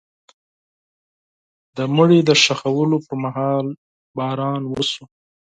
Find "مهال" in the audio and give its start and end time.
3.23-3.65